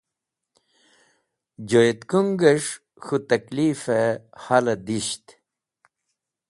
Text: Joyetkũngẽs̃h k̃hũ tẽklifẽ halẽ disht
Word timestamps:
Joyetkũngẽs̃h 1.69 2.71
k̃hũ 3.03 3.21
tẽklifẽ 3.27 4.19
halẽ 4.43 4.77
disht 4.85 5.25